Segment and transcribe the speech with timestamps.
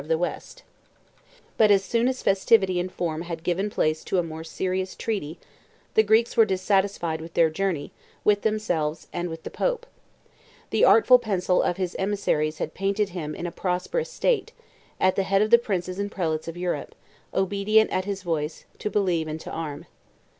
[0.01, 0.63] 261.)]
[1.57, 5.37] But as soon as festivity and form had given place to a more serious treaty,
[5.93, 7.91] the Greeks were dissatisfied with their journey,
[8.23, 9.85] with themselves, and with the pope.
[10.71, 14.53] The artful pencil of his emissaries had painted him in a prosperous state;
[14.99, 16.95] at the head of the princes and prelates of Europe,
[17.31, 19.85] obedient at his voice, to believe and to arm.